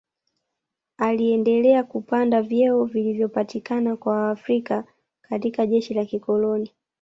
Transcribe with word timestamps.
Aliendelea 0.97 1.83
kupanda 1.83 2.41
vyeo 2.41 2.85
vilivyopatikana 2.85 3.95
kwa 3.95 4.13
Waafrika 4.15 4.83
katika 5.21 5.65
jeshi 5.67 5.93
la 5.93 6.05
kikoloni 6.05 6.71